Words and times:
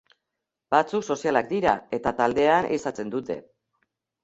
Batzuk 0.75 1.05
sozialak 1.15 1.51
dira 1.51 1.75
eta 1.99 2.15
taldean 2.23 2.71
ehizatzen 2.73 3.15
dute. 3.19 3.41